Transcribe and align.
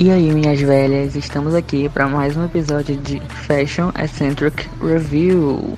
E 0.00 0.12
aí, 0.12 0.30
minhas 0.30 0.60
velhas, 0.60 1.16
estamos 1.16 1.56
aqui 1.56 1.88
para 1.88 2.06
mais 2.06 2.36
um 2.36 2.44
episódio 2.44 2.96
de 2.98 3.18
Fashion 3.18 3.90
Eccentric 3.98 4.68
Review. 4.80 5.76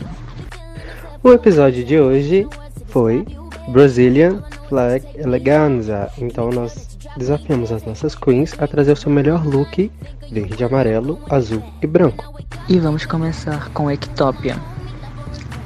O 1.22 1.32
episódio 1.32 1.82
de 1.82 1.98
hoje 1.98 2.46
foi 2.88 3.26
Brazilian 3.68 4.42
Flag 4.68 5.06
Eleganza. 5.14 6.10
Então 6.18 6.50
nós 6.50 6.98
desafiamos 7.16 7.72
as 7.72 7.82
nossas 7.86 8.14
queens 8.14 8.54
a 8.58 8.66
trazer 8.66 8.92
o 8.92 8.96
seu 8.96 9.10
melhor 9.10 9.42
look 9.46 9.90
verde, 10.30 10.64
amarelo, 10.64 11.18
azul 11.30 11.62
e 11.80 11.86
branco. 11.86 12.42
E 12.68 12.78
vamos 12.78 13.06
começar 13.06 13.70
com 13.70 13.90
Ectopia. 13.90 14.58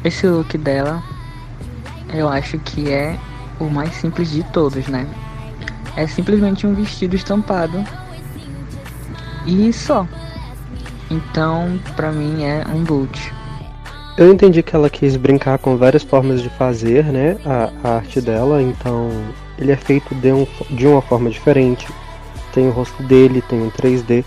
Esse 0.05 0.29
look 0.29 0.57
dela, 0.59 1.03
eu 2.15 2.29
acho 2.29 2.57
que 2.61 2.93
é 2.93 3.19
o 3.59 3.65
mais 3.65 3.97
simples 3.97 4.31
de 4.31 4.45
todos, 4.53 4.87
né? 4.87 5.09
É 5.97 6.07
simplesmente 6.07 6.69
um 6.69 6.75
vestido 6.75 7.17
estampado 7.17 7.85
e 9.47 9.73
só. 9.73 10.07
Então, 11.11 11.79
pra 11.97 12.11
mim 12.11 12.45
é 12.45 12.65
um 12.73 12.83
boot. 12.83 13.33
Eu 14.17 14.33
entendi 14.33 14.63
que 14.63 14.77
ela 14.77 14.89
quis 14.89 15.17
brincar 15.17 15.59
com 15.59 15.77
várias 15.77 16.03
formas 16.03 16.41
de 16.41 16.49
fazer, 16.51 17.05
né, 17.05 17.37
a, 17.45 17.71
a 17.83 17.97
arte 17.97 18.21
dela, 18.21 18.63
então 18.63 19.11
ele 19.59 19.73
é 19.73 19.77
feito 19.77 20.15
de, 20.15 20.33
um, 20.33 20.47
de 20.71 20.87
uma 20.87 21.03
forma 21.03 21.29
diferente. 21.29 21.87
Tem 22.53 22.69
o 22.69 22.71
rosto 22.71 23.03
dele, 23.03 23.43
tem 23.43 23.61
um 23.61 23.71
3D. 23.71 24.25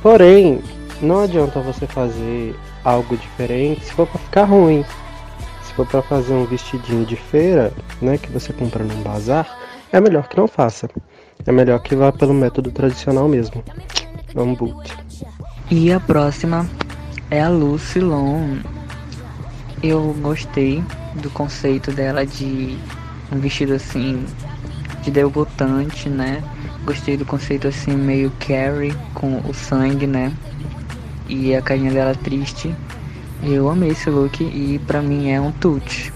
Porém, 0.00 0.62
não 1.02 1.22
adianta 1.22 1.58
você 1.60 1.86
fazer 1.86 2.54
algo 2.84 3.16
diferente 3.16 3.84
se 3.84 3.92
for 3.92 4.06
para 4.06 4.20
ficar 4.20 4.44
ruim. 4.44 4.84
Se 5.64 5.74
for 5.74 5.86
para 5.86 6.02
fazer 6.02 6.32
um 6.34 6.44
vestidinho 6.44 7.04
de 7.04 7.16
feira, 7.16 7.72
né, 8.00 8.18
que 8.18 8.30
você 8.30 8.52
compra 8.52 8.84
num 8.84 9.02
bazar, 9.02 9.48
é 9.92 10.00
melhor 10.00 10.28
que 10.28 10.36
não 10.36 10.46
faça. 10.46 10.88
É 11.44 11.50
melhor 11.50 11.80
que 11.80 11.96
vá 11.96 12.12
pelo 12.12 12.34
método 12.34 12.70
tradicional 12.70 13.28
mesmo. 13.28 13.64
Um 14.34 14.54
boot. 14.54 14.92
E 15.70 15.92
a 15.92 16.00
próxima 16.00 16.68
é 17.30 17.42
a 17.42 17.48
Lucy 17.48 18.00
Long. 18.00 18.58
Eu 19.82 20.14
gostei 20.20 20.82
do 21.16 21.30
conceito 21.30 21.92
dela 21.92 22.26
de 22.26 22.76
um 23.30 23.38
vestido 23.38 23.74
assim 23.74 24.24
de 25.02 25.10
debutante, 25.10 26.08
né? 26.08 26.42
Gostei 26.84 27.16
do 27.16 27.24
conceito 27.24 27.68
assim 27.68 27.92
meio 27.92 28.32
Carrie 28.40 28.94
com 29.14 29.40
o 29.48 29.54
sangue, 29.54 30.06
né? 30.06 30.32
E 31.28 31.54
a 31.54 31.62
carinha 31.62 31.92
dela 31.92 32.14
triste. 32.14 32.74
Eu 33.42 33.68
amei 33.68 33.90
esse 33.90 34.10
look 34.10 34.42
e 34.42 34.80
pra 34.86 35.00
mim 35.00 35.30
é 35.30 35.40
um 35.40 35.52
tute. 35.52 36.12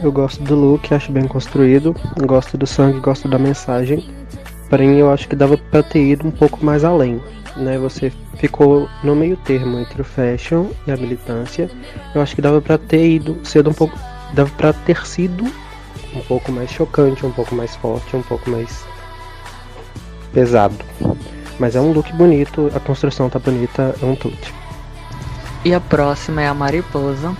Eu 0.00 0.10
gosto 0.10 0.42
do 0.42 0.54
look, 0.56 0.92
acho 0.92 1.12
bem 1.12 1.28
construído, 1.28 1.94
gosto 2.26 2.58
do 2.58 2.66
sangue, 2.66 2.98
gosto 2.98 3.28
da 3.28 3.38
mensagem. 3.38 4.04
Porém, 4.68 4.98
eu 4.98 5.12
acho 5.12 5.28
que 5.28 5.36
dava 5.36 5.56
para 5.56 5.82
ter 5.82 6.02
ido 6.02 6.26
um 6.26 6.30
pouco 6.30 6.64
mais 6.64 6.84
além, 6.84 7.20
né? 7.56 7.78
Você 7.78 8.12
ficou 8.36 8.88
no 9.02 9.14
meio 9.14 9.36
termo 9.36 9.78
entre 9.78 10.00
o 10.00 10.04
fashion 10.04 10.66
e 10.86 10.90
a 10.90 10.96
militância. 10.96 11.70
Eu 12.14 12.22
acho 12.22 12.34
que 12.34 12.42
dava 12.42 12.60
para 12.60 12.78
ter 12.78 13.06
ido 13.08 13.38
cedo 13.44 13.70
um 13.70 13.74
pouco, 13.74 13.98
dava 14.32 14.50
para 14.56 14.72
ter 14.72 15.06
sido 15.06 15.44
um 16.14 16.20
pouco 16.20 16.50
mais 16.50 16.70
chocante, 16.70 17.24
um 17.24 17.32
pouco 17.32 17.54
mais 17.54 17.74
forte, 17.76 18.16
um 18.16 18.22
pouco 18.22 18.50
mais 18.50 18.84
pesado. 20.32 20.76
Mas 21.58 21.76
é 21.76 21.80
um 21.80 21.92
look 21.92 22.12
bonito, 22.14 22.70
a 22.74 22.80
construção 22.80 23.30
tá 23.30 23.38
bonita, 23.38 23.94
é 24.02 24.04
um 24.04 24.16
tute. 24.16 24.52
E 25.64 25.72
a 25.72 25.80
próxima 25.80 26.42
é 26.42 26.48
a 26.48 26.54
mariposa. 26.54 27.34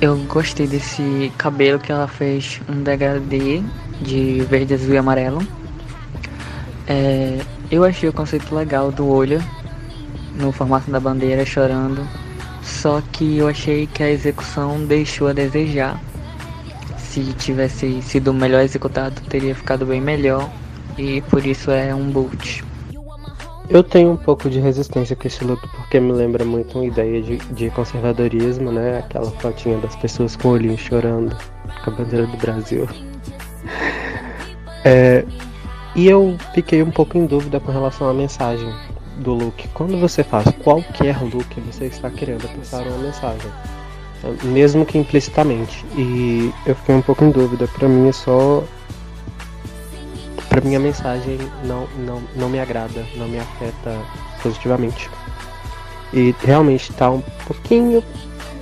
Eu 0.00 0.16
gostei 0.26 0.68
desse 0.68 1.32
cabelo 1.36 1.80
que 1.80 1.90
ela 1.90 2.06
fez 2.06 2.60
um 2.68 2.84
degradê 2.84 3.60
de 4.00 4.42
verde, 4.42 4.74
azul 4.74 4.94
e 4.94 4.96
amarelo. 4.96 5.40
É, 6.86 7.40
eu 7.68 7.82
achei 7.82 8.08
o 8.08 8.12
conceito 8.12 8.54
legal 8.54 8.92
do 8.92 9.08
olho 9.08 9.42
no 10.36 10.52
formato 10.52 10.88
da 10.88 11.00
bandeira 11.00 11.44
chorando. 11.44 12.06
Só 12.62 13.02
que 13.10 13.38
eu 13.38 13.48
achei 13.48 13.88
que 13.88 14.04
a 14.04 14.08
execução 14.08 14.84
deixou 14.86 15.26
a 15.26 15.32
desejar. 15.32 16.00
Se 16.96 17.32
tivesse 17.32 18.00
sido 18.02 18.32
melhor 18.32 18.62
executado, 18.62 19.20
teria 19.22 19.52
ficado 19.52 19.84
bem 19.84 20.00
melhor. 20.00 20.48
E 20.96 21.22
por 21.22 21.44
isso 21.44 21.72
é 21.72 21.92
um 21.92 22.08
boot. 22.08 22.67
Eu 23.70 23.82
tenho 23.82 24.12
um 24.12 24.16
pouco 24.16 24.48
de 24.48 24.58
resistência 24.58 25.14
com 25.14 25.28
esse 25.28 25.44
look 25.44 25.60
porque 25.68 26.00
me 26.00 26.12
lembra 26.12 26.44
muito 26.44 26.78
uma 26.78 26.86
ideia 26.86 27.20
de, 27.20 27.36
de 27.36 27.68
conservadorismo, 27.70 28.72
né? 28.72 28.98
Aquela 28.98 29.30
fotinha 29.30 29.76
das 29.78 29.94
pessoas 29.96 30.34
com 30.34 30.48
o 30.48 30.52
olhinho 30.52 30.78
chorando 30.78 31.36
com 31.84 31.90
a 31.90 31.94
bandeira 31.94 32.26
do 32.26 32.36
Brasil. 32.38 32.88
É, 34.84 35.24
e 35.94 36.06
eu 36.06 36.38
fiquei 36.54 36.82
um 36.82 36.90
pouco 36.90 37.18
em 37.18 37.26
dúvida 37.26 37.60
com 37.60 37.70
relação 37.70 38.08
à 38.08 38.14
mensagem 38.14 38.72
do 39.18 39.34
look. 39.34 39.68
Quando 39.74 39.98
você 39.98 40.24
faz 40.24 40.46
qualquer 40.62 41.20
look, 41.22 41.60
você 41.60 41.86
está 41.86 42.08
querendo 42.08 42.48
passar 42.56 42.86
uma 42.86 42.98
mensagem, 42.98 43.50
mesmo 44.44 44.86
que 44.86 44.96
implicitamente. 44.96 45.84
E 45.96 46.52
eu 46.64 46.74
fiquei 46.74 46.94
um 46.94 47.02
pouco 47.02 47.24
em 47.24 47.30
dúvida. 47.30 47.68
Para 47.68 47.88
mim 47.88 48.08
é 48.08 48.12
só 48.12 48.64
para 50.58 50.68
mim 50.68 50.74
a 50.74 50.80
mensagem 50.80 51.38
não, 51.64 51.86
não, 52.04 52.20
não 52.34 52.48
me 52.48 52.58
agrada, 52.58 53.06
não 53.16 53.28
me 53.28 53.38
afeta 53.38 53.96
positivamente. 54.42 55.08
E 56.12 56.34
realmente 56.40 56.90
está 56.90 57.08
um 57.10 57.20
pouquinho 57.46 58.02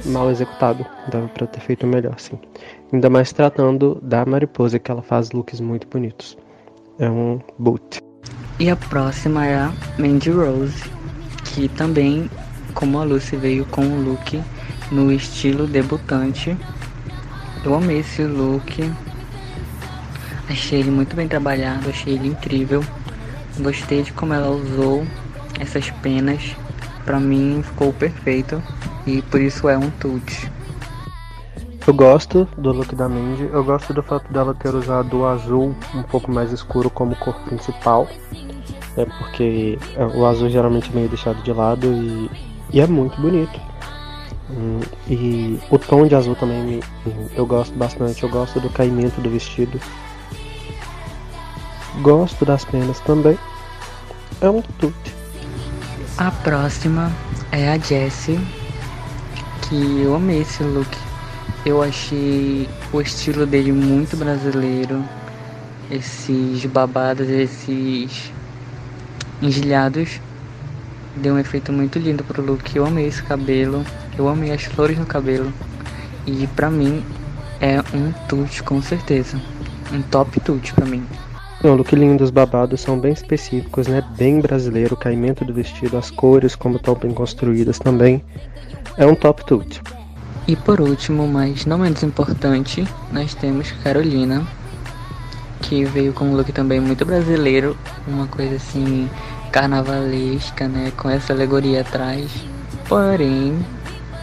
mal 0.05 0.31
executado. 0.31 0.85
Dava 1.11 1.27
para 1.29 1.47
ter 1.47 1.61
feito 1.61 1.87
melhor, 1.87 2.15
sim. 2.19 2.39
Ainda 2.93 3.09
mais 3.09 3.33
tratando 3.33 3.99
da 4.03 4.27
mariposa, 4.27 4.79
que 4.79 4.91
ela 4.91 5.01
faz 5.01 5.31
looks 5.31 5.59
muito 5.59 5.87
bonitos. 5.87 6.37
É 6.99 7.09
um 7.09 7.41
boot. 7.59 7.99
E 8.59 8.69
a 8.69 8.77
próxima 8.77 9.47
é 9.47 9.55
a 9.55 9.73
Mandy 9.99 10.31
Rose, 10.31 10.85
que 11.47 11.67
também, 11.69 12.31
como 12.75 12.99
a 12.99 13.05
Lucy, 13.05 13.37
veio 13.37 13.65
com 13.67 13.81
um 13.81 14.03
look 14.03 14.43
no 14.93 15.11
estilo 15.11 15.67
debutante. 15.67 16.55
Eu 17.65 17.75
amei 17.75 18.01
esse 18.01 18.23
look. 18.23 18.83
Achei 20.49 20.81
ele 20.81 20.91
muito 20.91 21.17
bem 21.17 21.27
trabalhado, 21.27 21.89
achei 21.89 22.15
ele 22.15 22.29
incrível. 22.29 22.85
Gostei 23.59 24.03
de 24.03 24.13
como 24.13 24.33
ela 24.33 24.51
usou 24.51 25.07
essas 25.59 25.91
penas. 25.91 26.57
Pra 27.05 27.21
mim 27.21 27.63
ficou 27.63 27.93
perfeito 27.93 28.63
e 29.07 29.23
por 29.23 29.41
isso 29.41 29.69
é 29.69 29.79
um 29.79 29.91
tute. 29.91 30.51
Eu 31.87 31.95
gosto 31.95 32.49
do 32.59 32.73
look 32.73 32.97
da 32.97 33.09
Mindy, 33.09 33.45
eu 33.45 33.63
gosto 33.63 33.95
do 33.95 34.03
fato 34.03 34.33
dela 34.33 34.53
ter 34.53 34.75
usado 34.75 35.19
o 35.19 35.27
azul 35.27 35.73
um 35.95 36.03
pouco 36.03 36.33
mais 36.33 36.53
escuro 36.53 36.91
como 36.91 37.15
cor 37.15 37.35
principal, 37.45 38.09
é 38.97 39.05
porque 39.05 39.79
é, 39.95 40.05
o 40.05 40.27
azul 40.27 40.49
geralmente 40.49 40.91
é 40.91 40.95
meio 40.97 41.09
deixado 41.09 41.41
de 41.45 41.53
lado 41.53 41.87
e, 41.87 42.29
e 42.73 42.81
é 42.81 42.89
muito 42.89 43.21
bonito. 43.21 43.61
Hum, 44.51 44.81
e 45.09 45.61
o 45.71 45.79
tom 45.79 46.09
de 46.09 46.17
azul 46.17 46.35
também 46.35 46.61
me, 46.61 46.81
eu 47.37 47.47
gosto 47.47 47.73
bastante, 47.77 48.21
eu 48.25 48.29
gosto 48.31 48.59
do 48.59 48.69
caimento 48.71 49.21
do 49.21 49.31
vestido. 49.31 49.81
Gosto 52.03 52.45
das 52.45 52.65
penas 52.65 53.01
também. 53.01 53.39
É 54.41 54.49
um 54.51 54.63
tute. 54.63 55.15
A 56.19 56.31
próxima 56.31 57.13
é 57.53 57.71
a 57.71 57.79
Jessie, 57.79 58.41
que 59.63 60.03
eu 60.03 60.15
amei 60.15 60.41
esse 60.41 60.63
look 60.63 60.97
eu 61.67 61.83
achei 61.83 62.69
o 62.93 63.01
estilo 63.01 63.45
dele 63.45 63.73
muito 63.73 64.17
brasileiro. 64.17 65.05
Esses 65.91 66.65
babados, 66.67 67.29
esses 67.29 68.33
engilhados. 69.43 70.21
Deu 71.17 71.35
um 71.35 71.39
efeito 71.41 71.73
muito 71.73 71.99
lindo 71.99 72.23
pro 72.23 72.41
look. 72.41 72.77
Eu 72.77 72.87
amei 72.87 73.09
esse 73.09 73.21
cabelo. 73.21 73.85
Eu 74.17 74.29
amei 74.29 74.53
as 74.53 74.63
flores 74.63 74.97
no 74.97 75.05
cabelo. 75.05 75.53
E 76.25 76.47
pra 76.55 76.71
mim 76.71 77.05
é 77.61 77.81
um 77.93 78.13
tute 78.29 78.63
com 78.63 78.81
certeza. 78.81 79.43
Um 79.93 80.03
top 80.03 80.39
tute 80.39 80.73
pra 80.73 80.87
mim. 80.87 81.05
Não, 81.63 81.75
look 81.75 81.95
lindo, 81.97 82.23
os 82.23 82.31
babados 82.31 82.81
são 82.81 82.99
bem 82.99 83.13
específicos, 83.13 83.87
né? 83.87 84.03
Bem 84.17 84.41
brasileiro, 84.41 84.95
o 84.95 84.97
caimento 84.97 85.45
do 85.45 85.55
vestido, 85.55 85.97
as 85.97 86.11
cores 86.11 86.55
como 86.55 86.77
estão 86.77 86.95
bem 86.95 87.13
construídas 87.13 87.79
também. 87.79 88.23
É 88.97 89.07
um 89.07 89.15
top 89.15 89.45
tute. 89.45 89.81
E 90.47 90.55
por 90.55 90.81
último, 90.81 91.27
mas 91.27 91.67
não 91.67 91.79
menos 91.79 92.03
importante, 92.03 92.87
nós 93.11 93.35
temos 93.35 93.73
Carolina, 93.83 94.47
que 95.63 95.85
veio 95.85 96.13
com 96.13 96.27
um 96.27 96.37
look 96.37 96.53
também 96.53 96.79
muito 96.79 97.05
brasileiro, 97.05 97.77
uma 98.07 98.27
coisa 98.27 98.57
assim 98.57 99.09
carnavalesca, 99.51 100.69
né, 100.69 100.93
com 100.97 101.09
essa 101.09 101.33
alegoria 101.33 101.81
atrás. 101.81 102.31
Porém, 102.89 103.59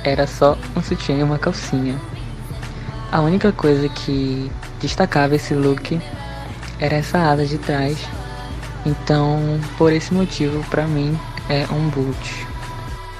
era 0.04 0.28
só 0.28 0.58
um 0.78 0.82
sutiã 0.82 1.18
e 1.18 1.24
uma 1.24 1.40
calcinha. 1.40 2.00
A 3.12 3.20
única 3.20 3.52
coisa 3.52 3.90
que 3.90 4.50
destacava 4.80 5.36
esse 5.36 5.54
look 5.54 6.00
era 6.84 6.96
essa 6.96 7.18
asa 7.18 7.46
de 7.46 7.58
trás. 7.58 7.98
Então, 8.86 9.40
por 9.78 9.94
esse 9.94 10.14
motivo, 10.14 10.62
para 10.70 10.86
mim 10.86 11.18
é 11.50 11.66
um 11.74 11.90
boot 11.90 12.54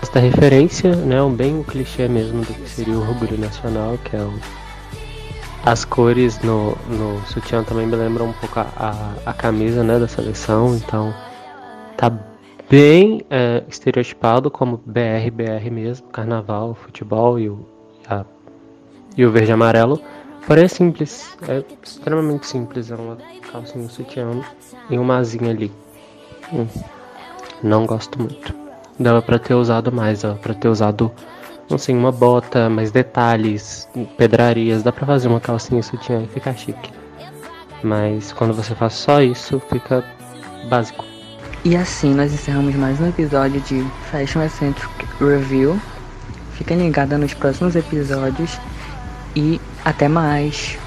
esta 0.04 0.20
referência, 0.20 0.96
né, 0.96 1.24
um 1.24 1.34
bem 1.34 1.56
um 1.56 1.64
clichê 1.64 2.08
mesmo 2.10 2.42
do 2.42 2.54
que 2.54 2.70
seria 2.70 2.94
o 2.94 3.00
orgulho 3.00 3.40
nacional, 3.40 3.98
que 4.04 4.16
é 4.16 4.20
o 4.20 4.34
As 5.66 5.86
cores 5.86 6.40
no, 6.42 6.78
no 6.90 7.20
sutiã 7.26 7.64
também 7.64 7.88
me 7.88 7.96
lembram 7.96 8.28
um 8.28 8.34
pouco 8.34 8.60
a, 8.60 8.68
a, 8.78 9.32
a 9.32 9.34
camisa 9.34 9.82
né, 9.82 9.98
da 9.98 10.08
seleção, 10.08 10.76
então 10.76 11.14
tá 11.98 12.12
bem 12.70 13.26
é, 13.30 13.64
estereotipado 13.68 14.52
como 14.52 14.78
BR, 14.86 15.32
BR 15.32 15.72
mesmo, 15.72 16.06
carnaval, 16.10 16.76
futebol 16.76 17.40
e 17.40 17.50
o, 17.50 17.66
a, 18.08 18.26
e 19.18 19.26
o 19.26 19.32
verde 19.32 19.54
amarelo. 19.54 20.02
É 20.50 20.68
simples, 20.68 21.36
é 21.48 21.64
extremamente 21.82 22.46
simples, 22.46 22.92
é 22.92 22.96
uma 22.96 23.18
calcinha 23.52 23.88
sutiã 23.88 24.44
e 24.90 24.98
uma 24.98 25.18
asinha 25.18 25.50
ali. 25.50 25.72
Hum, 26.52 26.68
não 27.64 27.86
gosto 27.86 28.22
muito. 28.22 28.54
Dava 29.00 29.22
pra 29.22 29.40
ter 29.40 29.56
usado 29.56 29.92
mais, 29.92 30.22
dava 30.22 30.36
pra 30.36 30.54
ter 30.54 30.68
usado, 30.68 31.12
assim, 31.72 31.96
uma 31.96 32.12
bota, 32.12 32.70
mais 32.70 32.92
detalhes, 32.92 33.88
pedrarias, 34.18 34.84
dá 34.84 34.92
pra 34.92 35.08
fazer 35.08 35.28
uma 35.28 35.40
calcinha 35.40 35.82
sutiã 35.82 36.22
e 36.22 36.28
ficar 36.28 36.54
chique. 36.56 36.92
Mas 37.82 38.32
quando 38.34 38.54
você 38.54 38.76
faz 38.76 38.94
só 38.94 39.22
isso, 39.22 39.60
fica 39.70 40.04
básico. 40.70 41.04
E 41.66 41.76
assim 41.76 42.14
nós 42.14 42.34
encerramos 42.34 42.76
mais 42.76 43.00
um 43.00 43.08
episódio 43.08 43.62
de 43.62 43.82
Fashion 44.12 44.44
Eccentric 44.44 44.90
Review. 45.20 45.80
Fiquem 46.52 46.78
ligados 46.78 47.18
nos 47.18 47.34
próximos 47.34 47.76
episódios 47.76 48.60
e 49.36 49.60
até 49.84 50.08
mais! 50.08 50.83